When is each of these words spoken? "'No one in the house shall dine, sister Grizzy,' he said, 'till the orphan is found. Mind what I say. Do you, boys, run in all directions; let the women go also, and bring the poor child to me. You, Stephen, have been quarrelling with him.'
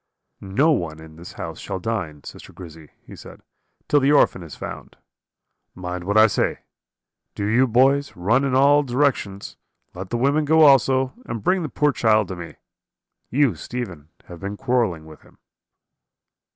"'No 0.39 0.71
one 0.71 0.99
in 0.99 1.15
the 1.15 1.33
house 1.37 1.59
shall 1.59 1.77
dine, 1.79 2.23
sister 2.23 2.51
Grizzy,' 2.51 2.89
he 3.05 3.15
said, 3.15 3.41
'till 3.87 3.99
the 3.99 4.11
orphan 4.11 4.41
is 4.41 4.55
found. 4.55 4.97
Mind 5.75 6.05
what 6.05 6.17
I 6.17 6.25
say. 6.25 6.61
Do 7.35 7.45
you, 7.45 7.67
boys, 7.67 8.15
run 8.15 8.43
in 8.43 8.55
all 8.55 8.81
directions; 8.81 9.57
let 9.93 10.09
the 10.09 10.17
women 10.17 10.43
go 10.43 10.61
also, 10.61 11.13
and 11.27 11.43
bring 11.43 11.61
the 11.61 11.69
poor 11.69 11.91
child 11.91 12.29
to 12.29 12.35
me. 12.35 12.55
You, 13.29 13.53
Stephen, 13.53 14.09
have 14.25 14.39
been 14.39 14.57
quarrelling 14.57 15.05
with 15.05 15.21
him.' 15.21 15.37